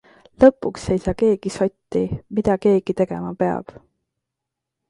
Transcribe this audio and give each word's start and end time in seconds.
Lõpuks 0.43 0.85
ei 0.95 1.01
saa 1.03 1.15
keegi 1.19 1.51
sotti, 1.57 2.03
mida 2.39 2.57
keegi 2.65 2.99
tegema 3.03 3.35
peab. 3.45 3.77